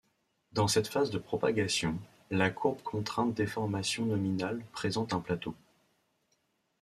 [0.53, 1.99] Dans cette phase de propagation,
[2.31, 5.53] la courbe contrainte-déformation nominale présente un plateau.